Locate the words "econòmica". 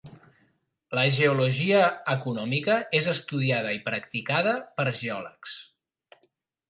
2.13-2.79